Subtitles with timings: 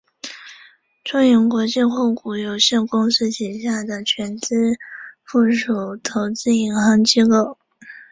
[1.03, 4.73] 中银国际控股有限公司旗下的全资
[5.23, 7.59] 附属投资银行机构。